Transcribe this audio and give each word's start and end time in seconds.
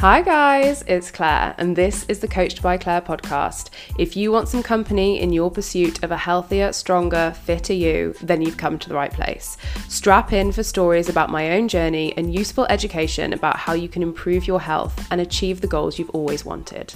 Hi, 0.00 0.22
guys, 0.22 0.82
it's 0.86 1.10
Clare, 1.10 1.54
and 1.58 1.76
this 1.76 2.06
is 2.08 2.20
the 2.20 2.26
Coached 2.26 2.62
by 2.62 2.78
Clare 2.78 3.02
podcast. 3.02 3.68
If 3.98 4.16
you 4.16 4.32
want 4.32 4.48
some 4.48 4.62
company 4.62 5.20
in 5.20 5.30
your 5.30 5.50
pursuit 5.50 6.02
of 6.02 6.10
a 6.10 6.16
healthier, 6.16 6.72
stronger, 6.72 7.34
fitter 7.42 7.74
you, 7.74 8.14
then 8.22 8.40
you've 8.40 8.56
come 8.56 8.78
to 8.78 8.88
the 8.88 8.94
right 8.94 9.12
place. 9.12 9.58
Strap 9.90 10.32
in 10.32 10.52
for 10.52 10.62
stories 10.62 11.10
about 11.10 11.28
my 11.28 11.50
own 11.50 11.68
journey 11.68 12.16
and 12.16 12.34
useful 12.34 12.64
education 12.70 13.34
about 13.34 13.58
how 13.58 13.74
you 13.74 13.90
can 13.90 14.02
improve 14.02 14.46
your 14.46 14.58
health 14.58 15.06
and 15.10 15.20
achieve 15.20 15.60
the 15.60 15.66
goals 15.66 15.98
you've 15.98 16.08
always 16.14 16.46
wanted. 16.46 16.94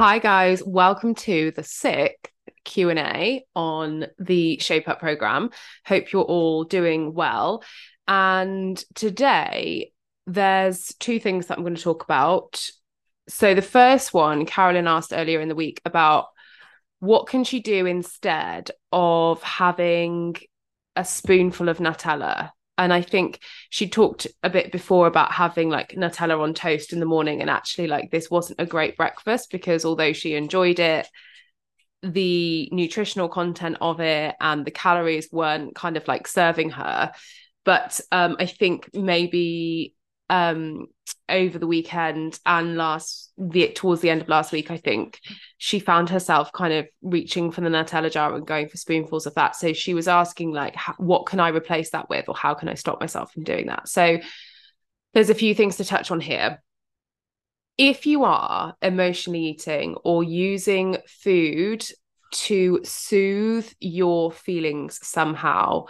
Hi, 0.00 0.18
guys, 0.18 0.64
welcome 0.64 1.14
to 1.14 1.52
the 1.52 1.62
sixth 1.62 2.32
Q&A 2.68 3.44
on 3.56 4.06
the 4.18 4.58
Shape 4.58 4.88
Up 4.88 5.00
program. 5.00 5.50
Hope 5.84 6.12
you're 6.12 6.22
all 6.22 6.64
doing 6.64 7.14
well. 7.14 7.64
And 8.06 8.82
today 8.94 9.92
there's 10.26 10.94
two 11.00 11.18
things 11.18 11.46
that 11.46 11.56
I'm 11.56 11.64
going 11.64 11.74
to 11.74 11.82
talk 11.82 12.04
about. 12.04 12.62
So 13.28 13.54
the 13.54 13.62
first 13.62 14.14
one, 14.14 14.46
Carolyn 14.46 14.86
asked 14.86 15.12
earlier 15.12 15.40
in 15.40 15.48
the 15.48 15.54
week 15.54 15.80
about 15.84 16.26
what 17.00 17.26
can 17.26 17.44
she 17.44 17.60
do 17.60 17.86
instead 17.86 18.70
of 18.92 19.42
having 19.42 20.36
a 20.94 21.04
spoonful 21.04 21.68
of 21.68 21.78
Nutella 21.78 22.50
and 22.78 22.92
I 22.92 23.02
think 23.02 23.40
she 23.70 23.88
talked 23.88 24.28
a 24.44 24.48
bit 24.48 24.70
before 24.70 25.08
about 25.08 25.32
having 25.32 25.68
like 25.68 25.90
Nutella 25.90 26.40
on 26.40 26.54
toast 26.54 26.92
in 26.92 27.00
the 27.00 27.06
morning. 27.06 27.40
And 27.40 27.50
actually, 27.50 27.88
like, 27.88 28.12
this 28.12 28.30
wasn't 28.30 28.60
a 28.60 28.66
great 28.66 28.96
breakfast 28.96 29.50
because 29.50 29.84
although 29.84 30.12
she 30.12 30.36
enjoyed 30.36 30.78
it, 30.78 31.08
the 32.02 32.68
nutritional 32.72 33.28
content 33.28 33.76
of 33.80 34.00
it 34.00 34.34
and 34.40 34.64
the 34.64 34.70
calories 34.70 35.28
weren't 35.32 35.74
kind 35.74 35.96
of 35.96 36.06
like 36.08 36.26
serving 36.26 36.70
her. 36.70 37.12
But 37.64 38.00
um 38.12 38.36
i 38.38 38.46
think 38.46 38.88
maybe 38.94 39.94
um 40.30 40.86
over 41.28 41.58
the 41.58 41.66
weekend 41.66 42.38
and 42.46 42.76
last 42.76 43.32
the 43.36 43.68
towards 43.72 44.00
the 44.00 44.10
end 44.10 44.22
of 44.22 44.28
last 44.28 44.52
week 44.52 44.70
i 44.70 44.76
think 44.76 45.20
she 45.58 45.80
found 45.80 46.08
herself 46.08 46.52
kind 46.52 46.72
of 46.72 46.86
reaching 47.02 47.50
for 47.50 47.60
the 47.60 47.68
nutella 47.68 48.10
jar 48.10 48.34
and 48.34 48.46
going 48.46 48.68
for 48.68 48.76
spoonfuls 48.76 49.26
of 49.26 49.34
that. 49.34 49.56
So 49.56 49.72
she 49.72 49.92
was 49.92 50.08
asking 50.08 50.52
like 50.52 50.76
what 50.96 51.26
can 51.26 51.40
i 51.40 51.48
replace 51.48 51.90
that 51.90 52.08
with? 52.08 52.28
Or 52.28 52.36
how 52.36 52.54
can 52.54 52.68
i 52.68 52.74
stop 52.74 53.00
myself 53.00 53.32
from 53.32 53.42
doing 53.42 53.66
that? 53.66 53.88
So 53.88 54.18
there's 55.14 55.30
a 55.30 55.34
few 55.34 55.54
things 55.54 55.76
to 55.76 55.84
touch 55.84 56.10
on 56.10 56.20
here 56.20 56.62
if 57.78 58.06
you 58.06 58.24
are 58.24 58.74
emotionally 58.82 59.46
eating 59.46 59.94
or 60.04 60.24
using 60.24 60.98
food 61.06 61.86
to 62.32 62.80
soothe 62.82 63.70
your 63.78 64.32
feelings 64.32 64.98
somehow, 65.06 65.86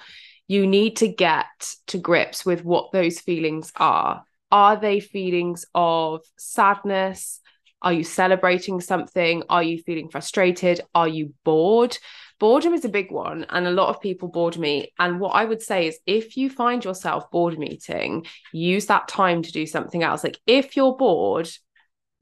you 0.47 0.67
need 0.67 0.97
to 0.97 1.09
get 1.09 1.75
to 1.87 1.99
grips 1.99 2.45
with 2.45 2.65
what 2.65 2.93
those 2.93 3.21
feelings 3.21 3.73
are. 3.77 4.23
Are 4.53 4.77
they 4.77 5.01
feelings 5.01 5.65
of 5.75 6.21
sadness? 6.39 7.41
Are 7.81 7.93
you 7.93 8.05
celebrating 8.05 8.81
something? 8.81 9.43
Are 9.49 9.63
you 9.63 9.83
feeling 9.83 10.11
frustrated? 10.11 10.81
Are 10.95 11.09
you 11.09 11.33
bored? 11.45 11.97
Boredom 12.39 12.73
is 12.73 12.85
a 12.85 12.89
big 12.89 13.11
one, 13.11 13.47
and 13.49 13.67
a 13.67 13.73
lot 13.73 13.89
of 13.89 14.01
people 14.01 14.29
bored 14.29 14.59
me. 14.59 14.93
And 14.99 15.21
what 15.21 15.31
I 15.31 15.45
would 15.45 15.61
say 15.61 15.87
is 15.87 15.99
if 16.07 16.37
you 16.37 16.51
find 16.51 16.85
yourself 16.85 17.31
bored 17.31 17.59
meeting, 17.59 18.27
use 18.53 18.87
that 18.87 19.09
time 19.09 19.43
to 19.43 19.53
do 19.53 19.67
something 19.67 20.03
else. 20.03 20.23
Like 20.23 20.39
if 20.47 20.77
you're 20.77 20.97
bored, 20.97 21.51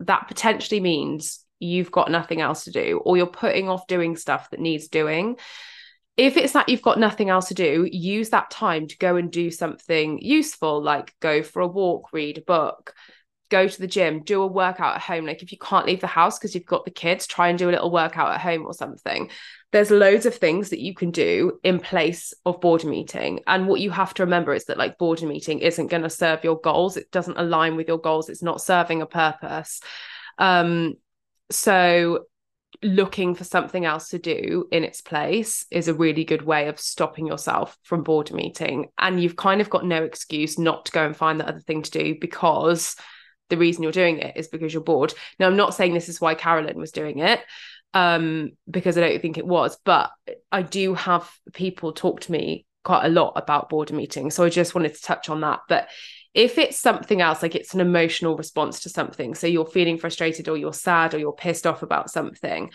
that 0.01 0.29
potentially 0.29 0.81
means 0.81 1.45
you've 1.59 1.91
got 1.91 2.11
nothing 2.11 2.41
else 2.41 2.65
to 2.65 2.71
do 2.71 3.01
or 3.05 3.17
you're 3.17 3.27
putting 3.27 3.69
off 3.69 3.87
doing 3.87 4.17
stuff 4.17 4.51
that 4.51 4.61
needs 4.61 4.89
doing. 4.89 5.37
If 6.17 6.37
it's 6.37 6.53
that 6.55 6.69
you've 6.69 6.83
got 6.83 6.99
nothing 6.99 7.29
else 7.29 7.49
to 7.49 7.55
do 7.55 7.89
use 7.91 8.31
that 8.31 8.51
time 8.51 8.87
to 8.89 8.99
go 8.99 9.17
and 9.17 9.31
do 9.31 9.51
something 9.51 10.19
useful 10.19 10.83
like 10.83 11.15
go 11.21 11.43
for 11.43 11.61
a 11.61 11.69
walk 11.69 12.13
read 12.13 12.39
a 12.39 12.41
book 12.41 12.95
go 13.51 13.69
to 13.69 13.79
the 13.79 13.87
gym 13.87 14.23
do 14.23 14.43
a 14.43 14.47
workout 14.47 14.97
at 14.97 15.03
home. 15.03 15.27
Like 15.27 15.43
if 15.43 15.53
you 15.53 15.59
can't 15.59 15.87
leave 15.87 16.01
the 16.01 16.07
house 16.07 16.39
because 16.39 16.55
you've 16.55 16.67
got 16.67 16.85
the 16.85 16.91
kids 16.91 17.27
try 17.27 17.49
and 17.49 17.59
do 17.59 17.71
a 17.71 17.73
little 17.73 17.91
workout 17.91 18.33
at 18.33 18.41
home 18.41 18.67
or 18.67 18.75
something 18.75 19.31
there's 19.73 19.91
loads 19.91 20.27
of 20.27 20.35
things 20.35 20.71
that 20.71 20.81
you 20.81 20.95
can 20.95 21.11
do 21.11 21.59
in 21.63 21.81
place 21.81 22.33
of 22.45 22.61
boredom 22.61 22.91
meeting. 22.91 23.41
and 23.47 23.67
what 23.67 23.81
you 23.81 23.91
have 23.91 24.15
to 24.15 24.25
remember 24.25 24.55
is 24.55 24.65
that 24.67 24.79
like 24.79 24.99
boredom 24.99 25.29
meeting 25.29 25.59
isn't 25.59 25.89
going 25.89 26.03
to 26.03 26.11
serve 26.11 26.45
your 26.45 26.61
goals 26.61 26.97
it 26.97 27.11
doesn't 27.11 27.39
align 27.39 27.77
with 27.77 27.89
your 27.89 27.99
goals 27.99 28.29
it's 28.29 28.43
not 28.43 28.61
serving 28.61 29.03
a 29.03 29.07
purpose 29.07 29.81
um 30.39 30.95
so 31.51 32.27
looking 32.83 33.35
for 33.35 33.45
something 33.45 33.85
else 33.85 34.11
to 34.11 34.19
do 34.19 34.69
in 34.71 34.85
its 34.85 35.01
place 35.01 35.65
is 35.71 35.89
a 35.89 35.95
really 35.95 36.25
good 36.25 36.43
way 36.43 36.69
of 36.69 36.79
stopping 36.79 37.27
yourself 37.27 37.77
from 37.83 38.03
boredom 38.03 38.37
meeting. 38.37 38.89
and 38.99 39.23
you've 39.23 39.37
kind 39.37 39.61
of 39.61 39.71
got 39.71 39.85
no 39.85 40.03
excuse 40.03 40.59
not 40.59 40.87
to 40.87 40.93
go 40.93 41.05
and 41.05 41.17
find 41.17 41.41
that 41.41 41.49
other 41.49 41.61
thing 41.61 41.83
to 41.83 41.91
do 41.91 42.17
because 42.21 42.97
the 43.49 43.57
reason 43.57 43.83
you're 43.83 43.93
doing 43.93 44.19
it 44.19 44.37
is 44.37 44.49
because 44.49 44.73
you're 44.73 44.83
bored 44.83 45.15
now 45.39 45.47
i'm 45.47 45.57
not 45.57 45.75
saying 45.75 45.95
this 45.95 46.09
is 46.09 46.21
why 46.21 46.35
carolyn 46.35 46.77
was 46.79 46.93
doing 46.93 47.21
it 47.21 47.41
um, 47.95 48.51
because 48.71 48.99
i 48.99 49.01
don't 49.01 49.23
think 49.23 49.39
it 49.39 49.47
was 49.47 49.79
but 49.85 50.11
i 50.53 50.63
do 50.63 50.95
have 50.95 51.31
people 51.53 51.93
talk 51.93 52.21
to 52.21 52.33
me 52.33 52.67
quite 52.85 53.05
a 53.05 53.09
lot 53.09 53.33
about 53.35 53.69
boredom 53.69 53.97
meetings. 53.97 54.35
so 54.35 54.45
i 54.45 54.49
just 54.49 54.75
wanted 54.75 54.95
to 54.95 55.03
touch 55.03 55.29
on 55.29 55.41
that 55.41 55.61
but 55.69 55.89
if 56.37 56.59
it's 56.59 56.79
something 56.79 57.23
else, 57.23 57.43
like 57.43 57.55
it's 57.55 57.73
an 57.73 57.81
emotional 57.81 58.37
response 58.37 58.81
to 58.81 58.91
something, 58.91 59.35
so 59.35 59.47
you're 59.47 59.65
feeling 59.65 59.97
frustrated 59.97 60.51
or 60.51 60.59
you're 60.59 60.75
sad 60.75 61.15
or 61.15 61.19
you're 61.19 61.33
pissed 61.33 61.67
off 61.67 61.83
about 61.83 62.11
something, 62.11 62.71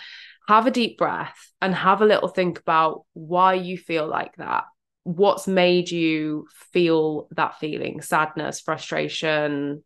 have 0.47 0.65
a 0.65 0.71
deep 0.71 0.97
breath 0.97 1.53
and 1.61 1.75
have 1.75 2.01
a 2.01 2.05
little 2.05 2.27
think 2.27 2.57
about 2.57 3.05
why 3.13 3.53
you 3.53 3.77
feel 3.77 4.07
like 4.07 4.35
that. 4.37 4.63
What's 5.03 5.47
made 5.47 5.91
you 5.91 6.47
feel 6.73 7.27
that 7.31 7.59
feeling 7.59 8.01
sadness, 8.01 8.61
frustration, 8.61 9.83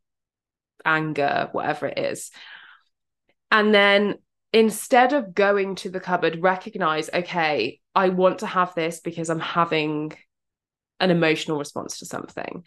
anger, 0.85 1.49
whatever 1.51 1.87
it 1.87 1.99
is. 1.99 2.31
And 3.51 3.75
then 3.75 4.15
instead 4.55 5.11
of 5.11 5.35
going 5.35 5.75
to 5.75 5.89
the 5.89 5.99
cupboard, 5.99 6.41
recognize, 6.41 7.09
okay, 7.13 7.81
I 7.93 8.07
want 8.07 8.39
to 8.39 8.47
have 8.47 8.73
this 8.73 9.01
because 9.01 9.29
I'm 9.29 9.41
having 9.41 10.13
an 11.01 11.11
emotional 11.11 11.59
response 11.59 11.99
to 11.99 12.05
something. 12.05 12.63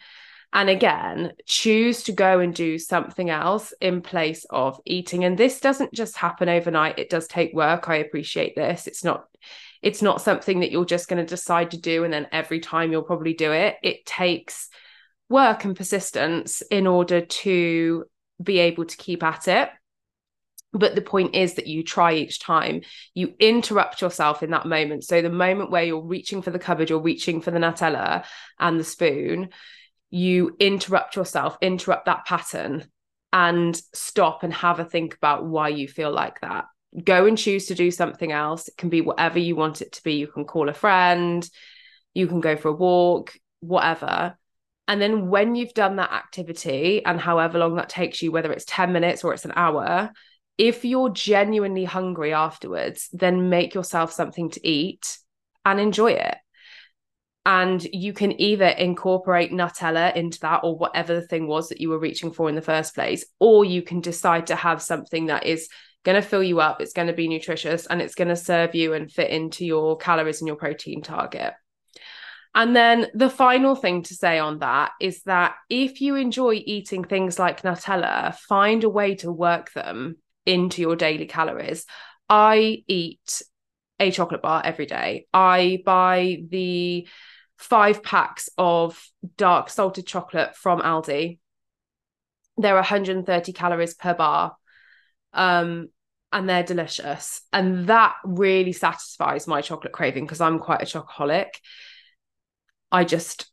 And 0.53 0.69
again, 0.69 1.33
choose 1.47 2.03
to 2.03 2.11
go 2.11 2.41
and 2.41 2.53
do 2.53 2.77
something 2.77 3.31
else 3.31 3.73
in 3.81 4.01
place 4.01 4.45
of 4.51 4.79
eating. 4.85 5.23
And 5.23 5.35
this 5.35 5.59
doesn't 5.59 5.91
just 5.91 6.15
happen 6.15 6.47
overnight. 6.47 6.99
It 6.99 7.09
does 7.09 7.27
take 7.27 7.55
work. 7.55 7.89
I 7.89 7.95
appreciate 7.95 8.55
this. 8.55 8.85
It's 8.85 9.03
not 9.03 9.25
it's 9.81 10.01
not 10.01 10.21
something 10.21 10.59
that 10.59 10.71
you're 10.71 10.85
just 10.85 11.07
going 11.07 11.25
to 11.25 11.35
decide 11.35 11.71
to 11.71 11.77
do 11.77 12.03
and 12.03 12.13
then 12.13 12.27
every 12.31 12.59
time 12.59 12.91
you'll 12.91 13.01
probably 13.01 13.33
do 13.33 13.51
it. 13.51 13.77
It 13.81 14.05
takes 14.05 14.69
work 15.27 15.63
and 15.65 15.75
persistence 15.75 16.61
in 16.69 16.85
order 16.85 17.21
to 17.21 18.05
be 18.43 18.59
able 18.59 18.85
to 18.85 18.97
keep 18.97 19.23
at 19.23 19.47
it. 19.47 19.69
But 20.71 20.93
the 20.93 21.01
point 21.01 21.35
is 21.35 21.55
that 21.55 21.67
you 21.67 21.83
try 21.83 22.13
each 22.13 22.39
time, 22.39 22.81
you 23.15 23.33
interrupt 23.39 24.01
yourself 24.01 24.43
in 24.43 24.51
that 24.51 24.67
moment. 24.67 25.03
So, 25.03 25.21
the 25.21 25.29
moment 25.29 25.71
where 25.71 25.83
you're 25.83 25.99
reaching 25.99 26.41
for 26.41 26.51
the 26.51 26.59
cupboard, 26.59 26.89
you're 26.89 27.01
reaching 27.01 27.41
for 27.41 27.49
the 27.49 27.57
Nutella 27.57 28.23
and 28.59 28.79
the 28.79 28.83
spoon, 28.83 29.49
you 30.11 30.55
interrupt 30.59 31.15
yourself, 31.15 31.57
interrupt 31.61 32.05
that 32.05 32.25
pattern, 32.25 32.85
and 33.33 33.79
stop 33.93 34.43
and 34.43 34.53
have 34.53 34.79
a 34.79 34.85
think 34.85 35.15
about 35.15 35.45
why 35.45 35.69
you 35.69 35.87
feel 35.87 36.11
like 36.11 36.39
that. 36.41 36.65
Go 37.03 37.25
and 37.25 37.37
choose 37.37 37.67
to 37.67 37.75
do 37.75 37.91
something 37.91 38.31
else. 38.31 38.67
It 38.67 38.77
can 38.77 38.89
be 38.89 39.01
whatever 39.01 39.39
you 39.39 39.55
want 39.55 39.81
it 39.81 39.93
to 39.93 40.03
be. 40.03 40.13
You 40.15 40.27
can 40.27 40.45
call 40.45 40.69
a 40.69 40.73
friend, 40.73 41.47
you 42.13 42.27
can 42.27 42.41
go 42.41 42.55
for 42.57 42.69
a 42.69 42.73
walk, 42.73 43.33
whatever. 43.59 44.35
And 44.87 44.99
then 44.99 45.29
when 45.29 45.55
you've 45.55 45.75
done 45.75 45.97
that 45.97 46.11
activity 46.11 47.05
and 47.05 47.19
however 47.19 47.59
long 47.59 47.75
that 47.75 47.89
takes 47.89 48.23
you, 48.23 48.31
whether 48.31 48.51
it's 48.51 48.65
10 48.67 48.91
minutes 48.91 49.23
or 49.23 49.33
it's 49.33 49.45
an 49.45 49.53
hour, 49.55 50.11
if 50.59 50.85
you're 50.85 51.09
genuinely 51.09 51.85
hungry 51.85 52.33
afterwards, 52.33 53.09
then 53.11 53.49
make 53.49 53.73
yourself 53.73 54.11
something 54.11 54.51
to 54.51 54.67
eat 54.67 55.17
and 55.65 55.79
enjoy 55.79 56.11
it 56.11 56.35
and 57.49 57.83
you 57.91 58.13
can 58.13 58.39
either 58.39 58.67
incorporate 58.67 59.51
Nutella 59.51 60.15
into 60.15 60.39
that 60.41 60.59
or 60.63 60.77
whatever 60.77 61.15
the 61.15 61.25
thing 61.25 61.47
was 61.47 61.69
that 61.69 61.81
you 61.81 61.89
were 61.89 61.97
reaching 61.97 62.31
for 62.31 62.47
in 62.47 62.53
the 62.53 62.61
first 62.61 62.93
place, 62.93 63.25
or 63.39 63.65
you 63.65 63.81
can 63.81 64.01
decide 64.01 64.47
to 64.47 64.55
have 64.55 64.83
something 64.83 65.27
that 65.27 65.47
is 65.47 65.67
going 66.03 66.21
to 66.21 66.27
fill 66.27 66.43
you 66.43 66.59
up, 66.59 66.79
it's 66.79 66.93
going 66.93 67.07
to 67.07 67.13
be 67.13 67.27
nutritious, 67.27 67.87
and 67.87 68.03
it's 68.03 68.13
going 68.13 68.27
to 68.27 68.35
serve 68.35 68.75
you 68.75 68.93
and 68.93 69.11
fit 69.11 69.31
into 69.31 69.65
your 69.65 69.97
calories 69.97 70.41
and 70.41 70.47
your 70.47 70.57
protein 70.57 71.01
target. 71.01 71.53
And 72.53 72.75
then 72.75 73.07
the 73.13 73.31
final 73.31 73.75
thing 73.75 74.03
to 74.03 74.13
say 74.13 74.37
on 74.37 74.59
that 74.59 74.91
is 74.99 75.23
that 75.23 75.55
if 75.69 76.01
you 76.01 76.15
enjoy 76.15 76.61
eating 76.63 77.03
things 77.03 77.39
like 77.39 77.63
Nutella, 77.63 78.35
find 78.35 78.83
a 78.83 78.89
way 78.89 79.15
to 79.15 79.31
work 79.31 79.73
them 79.73 80.17
into 80.49 80.81
your 80.81 80.95
daily 80.95 81.27
calories. 81.27 81.85
I 82.27 82.83
eat 82.87 83.41
a 83.99 84.11
chocolate 84.11 84.41
bar 84.41 84.61
every 84.65 84.87
day. 84.87 85.27
I 85.33 85.81
buy 85.85 86.43
the 86.49 87.07
five 87.57 88.01
packs 88.01 88.49
of 88.57 89.01
dark 89.37 89.69
salted 89.69 90.07
chocolate 90.07 90.55
from 90.55 90.81
Aldi. 90.81 91.37
They're 92.57 92.75
130 92.75 93.53
calories 93.53 93.93
per 93.93 94.13
bar. 94.13 94.55
Um, 95.33 95.89
and 96.31 96.47
they're 96.47 96.63
delicious. 96.63 97.41
And 97.53 97.87
that 97.87 98.15
really 98.23 98.71
satisfies 98.71 99.47
my 99.47 99.61
chocolate 99.61 99.93
craving 99.93 100.25
because 100.25 100.41
I'm 100.41 100.59
quite 100.59 100.81
a 100.81 100.85
chocoholic. 100.85 101.49
I 102.91 103.03
just 103.03 103.51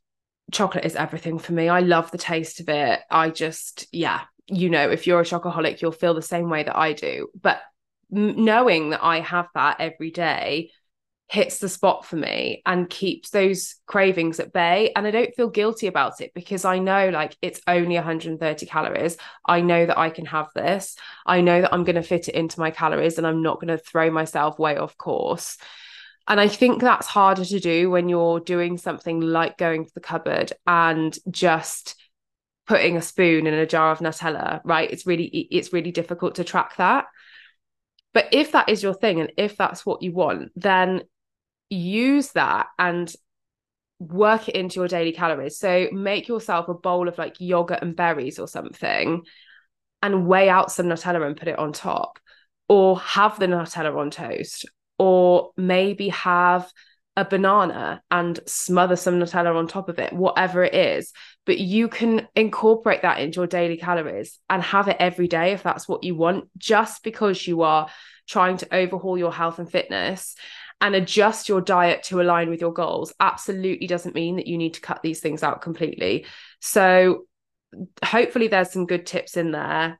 chocolate 0.51 0.85
is 0.85 0.95
everything 0.95 1.39
for 1.39 1.53
me. 1.53 1.69
I 1.69 1.79
love 1.81 2.11
the 2.11 2.17
taste 2.17 2.59
of 2.59 2.69
it. 2.69 2.99
I 3.09 3.29
just, 3.29 3.87
yeah, 3.91 4.21
you 4.47 4.69
know, 4.69 4.89
if 4.89 5.07
you're 5.07 5.21
a 5.21 5.25
chocoholic, 5.25 5.81
you'll 5.81 5.91
feel 5.91 6.13
the 6.13 6.21
same 6.21 6.49
way 6.49 6.63
that 6.63 6.77
I 6.77 6.93
do. 6.93 7.29
But 7.39 7.61
knowing 8.09 8.91
that 8.91 9.03
I 9.03 9.19
have 9.19 9.47
that 9.53 9.77
every 9.79 10.11
day 10.11 10.71
hits 11.29 11.57
the 11.59 11.67
spot 11.67 12.05
for 12.05 12.15
me 12.15 12.61
and 12.65 12.89
keeps 12.89 13.31
those 13.31 13.75
cravings 13.85 14.39
at 14.39 14.53
bay. 14.53 14.93
And 14.95 15.05
i 15.05 15.11
don't 15.11 15.35
feel 15.35 15.49
guilty 15.49 15.87
about 15.87 16.21
it 16.21 16.31
because 16.33 16.63
i 16.63 16.79
know 16.79 17.09
like 17.09 17.35
it's 17.41 17.59
only 17.67 17.95
130 17.95 18.65
calories. 18.65 19.17
I 19.45 19.61
know 19.61 19.85
that 19.85 19.97
i 19.97 20.09
can 20.09 20.25
have 20.25 20.47
this. 20.55 20.95
I 21.25 21.41
know 21.41 21.61
that 21.61 21.73
i'm 21.73 21.83
going 21.83 21.97
to 21.97 22.03
fit 22.03 22.29
it 22.29 22.35
into 22.35 22.59
my 22.59 22.71
calories 22.71 23.17
and 23.17 23.27
i'm 23.27 23.41
not 23.41 23.59
going 23.59 23.67
to 23.67 23.77
throw 23.77 24.09
myself 24.09 24.57
way 24.57 24.77
off 24.77 24.97
course. 24.97 25.57
And 26.29 26.39
i 26.39 26.47
think 26.47 26.79
that's 26.81 27.07
harder 27.07 27.43
to 27.43 27.59
do 27.59 27.89
when 27.89 28.07
you're 28.07 28.39
doing 28.39 28.77
something 28.77 29.19
like 29.19 29.57
going 29.57 29.85
to 29.85 29.93
the 29.93 29.99
cupboard 29.99 30.53
and 30.65 31.17
just 31.29 31.95
putting 32.67 32.97
a 32.97 33.01
spoon 33.01 33.47
in 33.47 33.53
a 33.53 33.65
jar 33.65 33.91
of 33.91 33.99
nutella 33.99 34.59
right 34.63 34.91
it's 34.91 35.05
really 35.05 35.25
it's 35.25 35.71
really 35.71 35.91
difficult 35.91 36.35
to 36.35 36.43
track 36.43 36.75
that 36.75 37.05
but 38.17 38.29
if 38.31 38.53
that 38.53 38.69
is 38.69 38.81
your 38.81 38.95
thing 38.95 39.19
and 39.19 39.31
if 39.37 39.57
that's 39.57 39.85
what 39.85 40.01
you 40.01 40.11
want, 40.11 40.51
then 40.55 41.03
use 41.69 42.31
that 42.31 42.65
and 42.79 43.13
work 43.99 44.49
it 44.49 44.55
into 44.55 44.79
your 44.79 44.87
daily 44.87 45.11
calories. 45.11 45.59
So 45.59 45.87
make 45.91 46.27
yourself 46.27 46.67
a 46.67 46.73
bowl 46.73 47.07
of 47.07 47.19
like 47.19 47.39
yogurt 47.39 47.83
and 47.83 47.95
berries 47.95 48.39
or 48.39 48.47
something 48.47 49.23
and 50.01 50.25
weigh 50.25 50.49
out 50.49 50.71
some 50.71 50.87
Nutella 50.87 51.27
and 51.27 51.37
put 51.37 51.47
it 51.47 51.59
on 51.59 51.73
top, 51.73 52.17
or 52.67 52.99
have 53.01 53.37
the 53.37 53.45
Nutella 53.45 53.95
on 53.95 54.09
toast, 54.09 54.65
or 54.97 55.51
maybe 55.55 56.09
have 56.09 56.71
a 57.15 57.23
banana 57.23 58.01
and 58.09 58.39
smother 58.47 58.95
some 58.95 59.19
Nutella 59.19 59.55
on 59.55 59.67
top 59.67 59.89
of 59.89 59.99
it, 59.99 60.11
whatever 60.11 60.63
it 60.63 60.73
is. 60.73 61.13
But 61.47 61.57
you 61.57 61.87
can 61.87 62.27
incorporate 62.35 63.01
that 63.01 63.19
into 63.19 63.39
your 63.39 63.47
daily 63.47 63.77
calories 63.77 64.37
and 64.49 64.61
have 64.61 64.87
it 64.89 64.97
every 64.99 65.27
day 65.27 65.53
if 65.53 65.63
that's 65.63 65.87
what 65.87 66.03
you 66.03 66.13
want, 66.13 66.49
just 66.57 67.03
because 67.03 67.47
you 67.47 67.63
are 67.63 67.89
trying 68.27 68.57
to 68.57 68.75
overhaul 68.75 69.17
your 69.17 69.33
health 69.33 69.57
and 69.57 69.71
fitness 69.71 70.35
and 70.81 70.93
adjust 70.93 71.49
your 71.49 71.61
diet 71.61 72.03
to 72.03 72.21
align 72.21 72.49
with 72.49 72.61
your 72.61 72.73
goals 72.73 73.13
absolutely 73.19 73.87
doesn't 73.87 74.13
mean 74.13 74.35
that 74.35 74.45
you 74.45 74.57
need 74.57 74.75
to 74.75 74.81
cut 74.81 75.01
these 75.01 75.21
things 75.21 75.41
out 75.41 75.61
completely. 75.61 76.25
So, 76.61 77.25
hopefully, 78.03 78.47
there's 78.47 78.71
some 78.71 78.85
good 78.85 79.05
tips 79.05 79.37
in 79.37 79.51
there. 79.51 79.99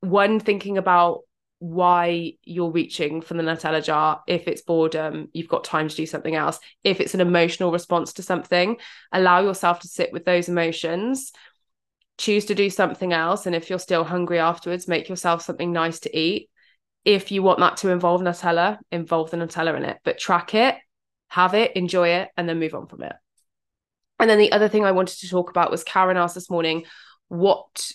One, 0.00 0.40
thinking 0.40 0.78
about 0.78 1.20
why 1.62 2.32
you're 2.42 2.72
reaching 2.72 3.20
for 3.20 3.34
the 3.34 3.42
Nutella 3.44 3.84
jar. 3.84 4.20
If 4.26 4.48
it's 4.48 4.62
boredom, 4.62 5.28
you've 5.32 5.46
got 5.46 5.62
time 5.62 5.88
to 5.88 5.94
do 5.94 6.06
something 6.06 6.34
else. 6.34 6.58
If 6.82 7.00
it's 7.00 7.14
an 7.14 7.20
emotional 7.20 7.70
response 7.70 8.14
to 8.14 8.22
something, 8.24 8.78
allow 9.12 9.42
yourself 9.42 9.78
to 9.80 9.88
sit 9.88 10.12
with 10.12 10.24
those 10.24 10.48
emotions. 10.48 11.30
Choose 12.18 12.46
to 12.46 12.56
do 12.56 12.68
something 12.68 13.12
else. 13.12 13.46
And 13.46 13.54
if 13.54 13.70
you're 13.70 13.78
still 13.78 14.02
hungry 14.02 14.40
afterwards, 14.40 14.88
make 14.88 15.08
yourself 15.08 15.42
something 15.42 15.70
nice 15.72 16.00
to 16.00 16.18
eat 16.18 16.50
if 17.04 17.30
you 17.30 17.44
want 17.44 17.60
that 17.60 17.76
to 17.78 17.90
involve 17.90 18.22
Nutella, 18.22 18.78
involve 18.90 19.30
the 19.30 19.36
Nutella 19.36 19.76
in 19.76 19.84
it, 19.84 19.98
but 20.02 20.18
track 20.18 20.56
it, 20.56 20.74
have 21.28 21.54
it, 21.54 21.76
enjoy 21.76 22.08
it, 22.08 22.28
and 22.36 22.48
then 22.48 22.58
move 22.58 22.74
on 22.74 22.88
from 22.88 23.04
it. 23.04 23.14
And 24.18 24.28
then 24.28 24.38
the 24.38 24.50
other 24.50 24.68
thing 24.68 24.84
I 24.84 24.92
wanted 24.92 25.20
to 25.20 25.28
talk 25.28 25.48
about 25.50 25.70
was 25.70 25.84
Karen 25.84 26.16
asked 26.16 26.34
this 26.34 26.50
morning, 26.50 26.86
what 27.28 27.92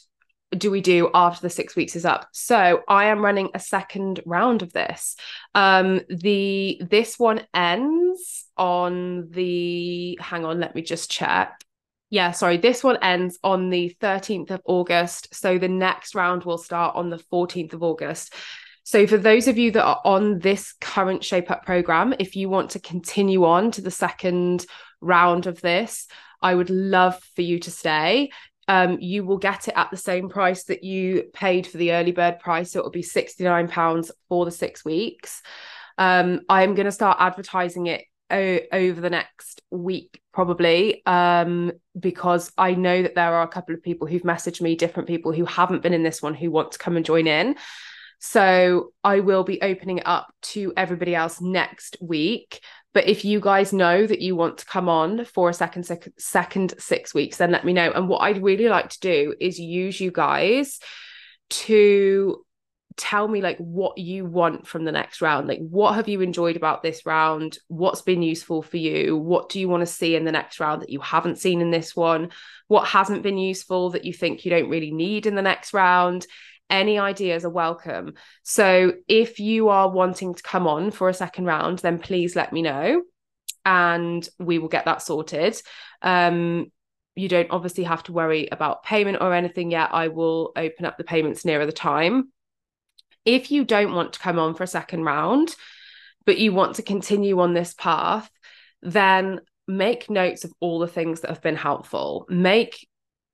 do 0.52 0.72
we 0.72 0.82
do 0.82 1.10
after 1.14 1.42
the 1.42 1.50
six 1.50 1.76
weeks 1.76 1.96
is 1.96 2.06
up? 2.06 2.28
So 2.32 2.82
I 2.88 3.06
am 3.06 3.24
running 3.24 3.50
a 3.54 3.60
second 3.60 4.22
round 4.26 4.62
of 4.62 4.72
this. 4.74 5.16
Um, 5.54 6.02
the 6.10 6.82
this 6.90 7.20
one 7.20 7.42
ends 7.54 8.46
on 8.58 9.30
the 9.32 10.18
hang 10.22 10.46
on, 10.46 10.60
let 10.60 10.76
me 10.76 10.82
just 10.82 11.12
check. 11.12 11.60
Yeah, 12.10 12.32
sorry, 12.32 12.58
this 12.58 12.84
one 12.84 12.98
ends 13.02 13.38
on 13.44 13.70
the 13.70 13.96
13th 14.02 14.52
of 14.52 14.62
August. 14.64 15.36
So 15.36 15.58
the 15.58 15.68
next 15.68 16.16
round 16.16 16.46
will 16.46 16.58
start 16.58 16.96
on 16.96 17.10
the 17.10 17.22
14th 17.32 17.74
of 17.74 17.84
August. 17.84 18.34
So, 18.88 19.06
for 19.06 19.18
those 19.18 19.50
of 19.50 19.58
you 19.58 19.72
that 19.72 19.84
are 19.84 20.00
on 20.06 20.40
this 20.40 20.72
current 20.80 21.22
Shape 21.22 21.52
Up 21.52 21.66
program, 21.66 22.14
if 22.20 22.38
you 22.38 22.48
want 22.48 22.70
to 22.72 22.80
continue 22.80 23.44
on 23.44 23.72
to 23.72 23.82
the 23.82 23.92
second 23.92 24.66
round 25.02 25.46
of 25.46 25.60
this, 25.60 26.08
I 26.42 26.56
would 26.56 26.70
love 26.70 27.22
for 27.36 27.42
you 27.42 27.60
to 27.60 27.70
stay. 27.70 28.30
Um, 28.68 29.00
you 29.00 29.24
will 29.24 29.38
get 29.38 29.68
it 29.68 29.74
at 29.78 29.92
the 29.92 29.98
same 29.98 30.30
price 30.30 30.66
that 30.66 30.84
you 30.84 31.24
paid 31.34 31.66
for 31.68 31.78
the 31.78 31.94
early 31.94 32.12
bird 32.12 32.40
price. 32.40 32.72
So, 32.72 32.80
it 32.80 32.84
will 32.84 32.92
be 32.92 33.04
£69 33.04 34.12
for 34.30 34.46
the 34.46 34.52
six 34.52 34.84
weeks. 34.84 35.42
Um, 35.98 36.42
I'm 36.50 36.76
going 36.76 36.86
to 36.86 36.92
start 36.92 37.18
advertising 37.20 37.88
it 37.88 38.04
o- 38.30 38.60
over 38.72 39.02
the 39.02 39.10
next 39.10 39.62
week, 39.72 40.22
probably, 40.34 41.06
um, 41.06 41.72
because 42.00 42.52
I 42.58 42.74
know 42.76 43.02
that 43.02 43.16
there 43.16 43.36
are 43.36 43.44
a 43.44 43.48
couple 43.48 43.76
of 43.76 43.84
people 43.84 44.08
who've 44.08 44.22
messaged 44.22 44.62
me, 44.62 44.76
different 44.76 45.08
people 45.08 45.32
who 45.32 45.46
haven't 45.46 45.84
been 45.84 45.94
in 45.94 46.04
this 46.04 46.22
one 46.22 46.34
who 46.34 46.52
want 46.52 46.74
to 46.74 46.80
come 46.80 46.98
and 46.98 47.06
join 47.06 47.28
in. 47.28 47.56
So 48.20 48.94
I 49.04 49.20
will 49.20 49.44
be 49.44 49.62
opening 49.62 50.00
it 50.00 50.08
up 50.08 50.34
to 50.42 50.74
everybody 50.76 51.16
else 51.16 51.40
next 51.40 51.98
week. 52.02 52.62
But 52.94 53.08
if 53.08 53.24
you 53.24 53.40
guys 53.40 53.74
know 53.74 54.08
that 54.08 54.22
you 54.22 54.36
want 54.36 54.58
to 54.60 54.66
come 54.66 54.90
on 54.90 55.26
for 55.26 55.50
a 55.50 55.54
second 55.54 55.84
sec- 55.84 56.14
second 56.18 56.74
six 56.80 57.14
weeks, 57.14 57.38
then 57.38 57.52
let 57.52 57.64
me 57.64 57.74
know. 57.74 57.92
And 57.92 58.10
what 58.10 58.20
I'd 58.20 58.42
really 58.42 58.70
like 58.70 58.90
to 58.90 59.00
do 59.00 59.36
is 59.40 59.60
use 59.60 60.00
you 60.00 60.12
guys 60.12 60.80
to 61.50 62.44
tell 62.98 63.28
me 63.28 63.42
like 63.42 63.58
what 63.60 64.00
you 64.00 64.26
want 64.26 64.68
from 64.68 64.84
the 64.84 64.92
next 64.92 65.22
round. 65.22 65.48
Like 65.48 65.60
what 65.60 65.94
have 65.94 66.08
you 66.08 66.22
enjoyed 66.22 66.56
about 66.56 66.82
this 66.82 67.06
round? 67.06 67.60
What's 67.68 68.02
been 68.02 68.24
useful 68.24 68.64
for 68.64 68.78
you? 68.78 69.16
What 69.16 69.50
do 69.50 69.60
you 69.60 69.70
want 69.70 69.82
to 69.82 69.86
see 69.86 70.16
in 70.16 70.26
the 70.26 70.32
next 70.32 70.60
round 70.60 70.82
that 70.82 70.90
you 70.90 71.00
haven't 71.00 71.38
seen 71.38 71.62
in 71.62 71.70
this 71.70 71.96
one? 71.96 72.32
What 72.68 72.88
hasn't 72.88 73.22
been 73.22 73.38
useful 73.38 73.92
that 73.92 74.04
you 74.04 74.14
think 74.14 74.44
you 74.44 74.50
don't 74.50 74.70
really 74.70 74.92
need 74.92 75.28
in 75.28 75.36
the 75.36 75.44
next 75.44 75.74
round 75.74 76.26
any 76.70 77.00
ideas 77.00 77.46
are 77.46 77.50
welcome. 77.50 78.14
So 78.44 78.94
if 79.08 79.40
you 79.40 79.70
are 79.70 79.90
wanting 79.90 80.36
to 80.36 80.44
come 80.44 80.68
on 80.68 80.92
for 80.92 81.10
a 81.10 81.14
second 81.14 81.46
round, 81.46 81.80
then 81.80 82.00
please 82.00 82.36
let 82.36 82.52
me 82.52 82.62
know 82.62 83.04
and 83.66 84.28
we 84.40 84.60
will 84.60 84.70
get 84.70 84.86
that 84.86 85.02
sorted. 85.02 85.62
Um, 86.02 86.72
you 87.16 87.28
don't 87.28 87.52
obviously 87.52 87.84
have 87.84 88.04
to 88.04 88.14
worry 88.14 88.48
about 88.52 88.84
payment 88.84 89.18
or 89.22 89.34
anything 89.34 89.72
yet. 89.72 89.90
I 89.92 90.10
will 90.10 90.52
open 90.56 90.86
up 90.86 90.98
the 90.98 91.04
payments 91.04 91.44
nearer 91.44 91.66
the 91.66 91.72
time. 91.72 92.32
If 93.26 93.52
you 93.52 93.66
don't 93.66 93.94
want 93.94 94.14
to 94.14 94.20
come 94.20 94.40
on 94.40 94.54
for 94.54 94.64
a 94.64 94.68
second 94.68 95.04
round, 95.04 95.54
but 96.26 96.38
you 96.38 96.54
want 96.54 96.76
to 96.76 96.84
continue 96.84 97.40
on 97.40 97.54
this 97.54 97.74
path, 97.74 98.30
then 98.82 99.42
make 99.68 100.10
notes 100.10 100.46
of 100.46 100.54
all 100.60 100.80
the 100.80 100.88
things 100.88 101.22
that 101.22 101.30
have 101.30 101.42
been 101.42 101.56
helpful. 101.56 102.26
Make 102.30 102.87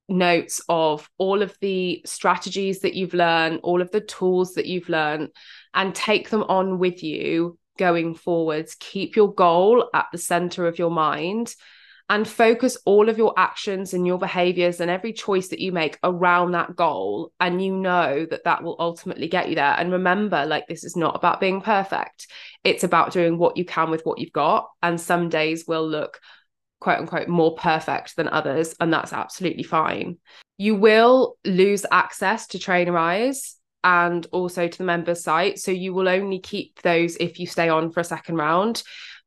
notes 0.10 0.62
of 0.70 1.10
all 1.18 1.42
of 1.42 1.56
the 1.62 2.02
strategies 2.06 2.82
that 2.82 2.94
you've 2.94 3.14
learned, 3.14 3.62
all 3.64 3.82
of 3.82 3.92
the 3.92 4.02
tools 4.02 4.54
that 4.56 4.66
you've 4.66 4.90
learned, 4.90 5.30
and 5.74 5.96
take 5.96 6.30
them 6.30 6.44
on 6.44 6.80
with 6.80 7.04
you 7.04 7.58
going 7.78 8.14
forwards. 8.16 8.76
Keep 8.80 9.16
your 9.16 9.34
goal 9.34 9.90
at 9.94 10.08
the 10.12 10.18
center 10.18 10.68
of 10.68 10.78
your 10.78 10.92
mind 10.92 11.56
and 12.10 12.28
focus 12.28 12.78
all 12.86 13.08
of 13.08 13.18
your 13.18 13.34
actions 13.38 13.94
and 13.94 14.06
your 14.06 14.20
behaviors 14.20 14.80
and 14.80 14.92
every 14.92 15.14
choice 15.14 15.48
that 15.48 15.60
you 15.60 15.72
make 15.72 15.98
around 16.04 16.52
that 16.52 16.76
goal. 16.76 17.32
And 17.40 17.64
you 17.64 17.74
know 17.74 18.26
that 18.30 18.44
that 18.44 18.62
will 18.62 18.76
ultimately 18.78 19.28
get 19.28 19.50
you 19.50 19.56
there. 19.56 19.76
And 19.78 19.92
remember, 19.92 20.46
like, 20.46 20.68
this 20.68 20.84
is 20.84 20.98
not 20.98 21.16
about 21.16 21.40
being 21.40 21.62
perfect, 21.62 22.28
it's 22.64 22.84
about 22.84 23.14
doing 23.14 23.38
what 23.38 23.58
you 23.58 23.66
can 23.66 23.90
with 23.90 24.02
what 24.04 24.20
you've 24.20 24.34
got. 24.34 24.68
And 24.82 25.00
some 25.00 25.30
days 25.30 25.66
will 25.66 25.88
look 25.88 26.20
quote 26.84 27.00
unquote 27.00 27.30
more 27.30 27.56
perfect 27.56 28.18
than 28.18 28.28
others, 28.28 28.76
and 28.80 28.92
that's 28.92 29.14
absolutely 29.14 29.64
fine. 29.64 30.18
You 30.58 30.76
will 30.76 31.38
lose 31.46 31.86
access 31.92 32.46
to 32.48 32.60
Trainerize 32.60 33.56
and 33.86 34.28
also 34.34 34.68
to 34.68 34.78
the 34.78 34.84
members 34.84 35.24
site. 35.24 35.60
So 35.60 35.72
you 35.72 35.94
will 35.94 36.10
only 36.10 36.40
keep 36.40 36.82
those 36.82 37.16
if 37.16 37.40
you 37.40 37.48
stay 37.48 37.70
on 37.70 37.92
for 37.92 38.02
a 38.02 38.04
second 38.04 38.36
round. 38.36 38.84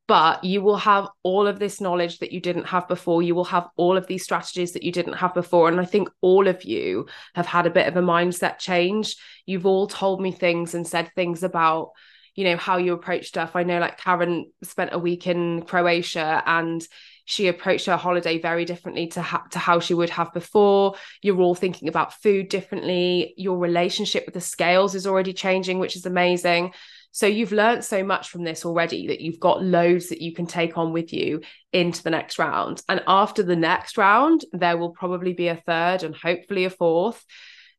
But 0.07 0.45
you 0.45 0.63
will 0.63 0.77
have 0.77 1.09
all 1.25 1.49
of 1.49 1.59
this 1.59 1.81
knowledge 1.81 2.19
that 2.19 2.31
you 2.31 2.41
didn't 2.41 2.67
have 2.67 2.87
before. 2.87 3.23
You 3.23 3.35
will 3.35 3.45
have 3.45 3.67
all 3.77 3.97
of 3.97 4.07
these 4.07 4.23
strategies 4.23 4.73
that 4.73 4.85
you 4.85 4.93
didn't 4.93 5.15
have 5.15 5.35
before. 5.35 5.69
And 5.69 5.81
I 5.81 5.85
think 5.85 6.09
all 6.21 6.47
of 6.47 6.63
you 6.63 7.09
have 7.35 7.47
had 7.47 7.67
a 7.67 7.71
bit 7.71 7.89
of 7.89 7.97
a 7.97 8.03
mindset 8.03 8.59
change. 8.59 9.17
You've 9.47 9.67
all 9.67 9.89
told 9.89 10.21
me 10.21 10.31
things 10.31 10.75
and 10.75 10.87
said 10.87 11.11
things 11.17 11.43
about 11.43 11.91
you 12.37 12.45
know 12.45 12.57
how 12.57 12.77
you 12.77 12.93
approach 12.93 13.27
stuff 13.27 13.57
i 13.57 13.63
know 13.63 13.81
like 13.81 13.99
karen 13.99 14.53
spent 14.63 14.93
a 14.93 14.99
week 14.99 15.27
in 15.27 15.63
croatia 15.63 16.43
and 16.47 16.87
she 17.27 17.49
approached 17.49 17.87
her 17.87 17.97
holiday 17.97 18.41
very 18.41 18.65
differently 18.65 19.09
to, 19.09 19.21
ha- 19.21 19.45
to 19.51 19.59
how 19.59 19.81
she 19.81 19.95
would 19.95 20.11
have 20.11 20.33
before. 20.33 20.95
You're 21.21 21.41
all 21.41 21.55
thinking 21.55 21.89
about 21.89 22.15
food 22.15 22.49
differently. 22.49 23.35
Your 23.37 23.59
relationship 23.59 24.25
with 24.25 24.35
the 24.35 24.41
scales 24.41 24.95
is 24.95 25.07
already 25.07 25.33
changing, 25.33 25.79
which 25.79 25.97
is 25.97 26.07
amazing. 26.07 26.73
So 27.11 27.27
you've 27.27 27.53
learned 27.53 27.85
so 27.85 28.05
much 28.05 28.29
from 28.29 28.45
this 28.45 28.65
already 28.65 29.09
that 29.09 29.21
you've 29.21 29.41
got 29.41 29.63
loads 29.63 30.11
that 30.11 30.21
you 30.21 30.35
can 30.35 30.47
take 30.47 30.79
on 30.79 30.93
with 30.93 31.13
you 31.13 31.41
into 31.73 32.03
the 32.03 32.11
next 32.11 32.39
round. 32.39 32.83
And 32.89 33.03
after 33.09 33.43
the 33.43 33.57
next 33.57 33.99
round, 33.99 34.45
there 34.53 34.77
will 34.77 34.91
probably 34.91 35.33
be 35.33 35.49
a 35.49 35.57
third 35.57 36.03
and 36.03 36.15
hopefully 36.15 36.65
a 36.65 36.71
fourth. 36.71 37.25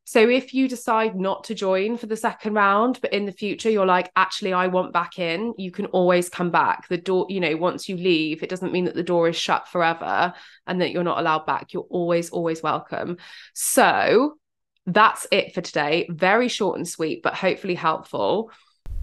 So 0.08 0.30
if 0.30 0.54
you 0.54 0.70
decide 0.70 1.18
not 1.18 1.44
to 1.44 1.54
join 1.54 1.98
for 1.98 2.06
the 2.06 2.16
second 2.16 2.54
round, 2.54 2.98
but 3.02 3.12
in 3.12 3.26
the 3.26 3.32
future 3.34 3.70
you're 3.70 3.86
like, 3.86 4.10
actually, 4.16 4.54
I 4.54 4.68
want 4.68 4.94
back 4.94 5.20
in, 5.20 5.54
you 5.58 5.70
can 5.70 5.88
always 5.88 6.30
come 6.30 6.50
back. 6.50 6.88
The 6.88 6.96
door, 6.96 7.26
you 7.28 7.42
know, 7.42 7.58
once 7.58 7.90
you 7.90 7.98
leave, 7.98 8.42
it 8.42 8.48
doesn't 8.48 8.72
mean 8.72 8.86
that 8.86 8.96
the 8.96 9.04
door 9.04 9.28
is 9.28 9.36
shut 9.36 9.68
forever 9.68 10.34
and 10.66 10.80
that 10.80 10.92
you're 10.92 11.04
not 11.04 11.20
allowed 11.20 11.46
back. 11.46 11.74
You're 11.74 11.88
always, 11.90 12.30
always 12.30 12.64
welcome. 12.64 13.18
So 13.54 14.38
that's 14.86 15.28
it 15.30 15.54
for 15.54 15.60
today. 15.60 16.08
Very 16.10 16.48
short 16.48 16.78
and 16.78 16.88
sweet, 16.88 17.22
but 17.22 17.34
hopefully 17.34 17.76
helpful. 17.76 18.50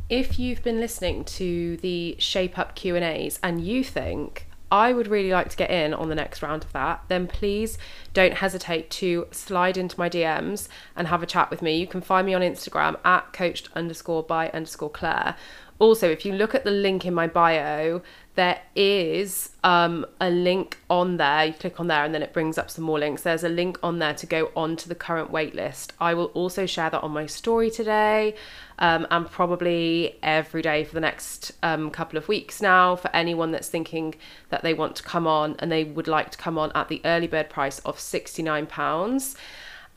If 0.09 0.39
you've 0.39 0.63
been 0.63 0.81
listening 0.81 1.25
to 1.25 1.77
the 1.83 2.17
Shape 2.19 2.59
Up 2.59 2.75
Q&As 2.77 3.39
and 3.43 3.63
you 3.63 3.85
think 3.85 4.47
I 4.75 4.93
would 4.93 5.07
really 5.07 5.31
like 5.31 5.51
to 5.51 5.57
get 5.57 5.71
in 5.71 5.95
on 5.95 6.09
the 6.09 6.17
next 6.17 6.43
round 6.43 6.65
of 6.65 6.73
that, 6.73 7.05
then 7.07 7.29
please 7.29 7.79
don't 8.13 8.35
hesitate 8.35 8.91
to 8.91 9.29
slide 9.31 9.77
into 9.77 9.97
my 9.97 10.11
DMs 10.11 10.67
and 10.97 11.07
have 11.07 11.23
a 11.23 11.27
chat 11.27 11.49
with 11.49 11.63
me. 11.63 11.77
You 11.79 11.87
can 11.87 12.01
find 12.01 12.27
me 12.27 12.35
on 12.35 12.43
Instagram 12.43 12.97
at 13.05 13.33
coached 13.33 13.69
underscore 13.77 14.25
by 14.25 14.49
underscore 14.49 14.91
Clare. 14.91 15.37
Also, 15.79 16.09
if 16.09 16.25
you 16.25 16.33
look 16.33 16.55
at 16.55 16.65
the 16.65 16.71
link 16.71 17.05
in 17.05 17.13
my 17.13 17.27
bio, 17.27 18.01
there 18.37 18.61
is 18.75 19.51
um, 19.63 20.05
a 20.21 20.31
link 20.31 20.79
on 20.91 21.17
there. 21.17 21.47
You 21.47 21.53
click 21.53 21.79
on 21.79 21.87
there 21.87 22.05
and 22.05 22.15
then 22.15 22.23
it 22.23 22.33
brings 22.33 22.59
up 22.59 22.71
some 22.71 22.85
more 22.85 22.99
links. 22.99 23.23
There's 23.23 23.45
a 23.45 23.49
link 23.49 23.79
on 23.83 23.99
there 23.99 24.15
to 24.15 24.27
go 24.27 24.51
on 24.57 24.77
to 24.77 24.89
the 24.89 24.95
current 24.95 25.31
waitlist. 25.33 25.91
I 26.01 26.15
will 26.15 26.27
also 26.27 26.67
share 26.67 26.91
that 26.91 27.03
on 27.03 27.13
my 27.13 27.27
story 27.27 27.71
today 27.71 28.35
um, 28.79 29.07
and 29.11 29.31
probably 29.31 30.17
every 30.23 30.63
day 30.63 30.85
for 30.85 30.95
the 30.95 31.01
next 31.01 31.53
um, 31.63 31.91
couple 31.91 32.17
of 32.17 32.27
weeks 32.29 32.61
now 32.61 32.97
for 32.97 33.11
anyone 33.15 33.53
that's 33.53 33.69
thinking 33.69 34.15
that 34.51 34.63
they 34.63 34.75
want 34.75 34.97
to 34.97 35.03
come 35.03 35.27
on 35.27 35.57
and 35.61 35.71
they 35.71 35.85
would 35.85 36.09
like 36.09 36.31
to 36.31 36.39
come 36.39 36.59
on 36.59 36.73
at 36.75 36.89
the 36.89 37.01
early 37.05 37.29
bird 37.29 37.51
price 37.51 37.79
of 37.81 37.97
£69. 37.99 39.37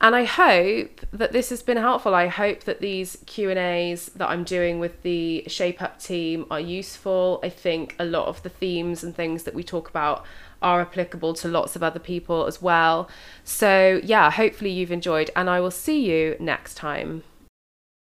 And 0.00 0.14
I 0.14 0.24
hope 0.24 1.00
that 1.12 1.32
this 1.32 1.50
has 1.50 1.60
been 1.62 1.76
helpful. 1.76 2.14
I 2.14 2.28
hope 2.28 2.64
that 2.64 2.80
these 2.80 3.18
Q&As 3.26 4.06
that 4.14 4.28
I'm 4.28 4.44
doing 4.44 4.78
with 4.78 5.02
the 5.02 5.42
Shape 5.48 5.82
Up 5.82 5.98
team 5.98 6.46
are 6.52 6.60
useful. 6.60 7.40
I 7.42 7.48
think 7.48 7.96
a 7.98 8.04
lot 8.04 8.28
of 8.28 8.40
the 8.44 8.48
themes 8.48 9.02
and 9.02 9.14
things 9.14 9.42
that 9.42 9.54
we 9.54 9.64
talk 9.64 9.90
about 9.90 10.24
are 10.62 10.80
applicable 10.80 11.34
to 11.34 11.48
lots 11.48 11.74
of 11.74 11.82
other 11.82 11.98
people 11.98 12.46
as 12.46 12.62
well. 12.62 13.08
So, 13.42 14.00
yeah, 14.04 14.30
hopefully 14.30 14.70
you've 14.70 14.92
enjoyed 14.92 15.30
and 15.34 15.50
I 15.50 15.60
will 15.60 15.72
see 15.72 16.08
you 16.08 16.36
next 16.38 16.74
time. 16.74 17.24